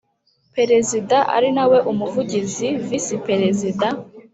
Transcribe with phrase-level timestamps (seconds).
[0.55, 3.87] Perezida ari nawe umuvugizi visi perezida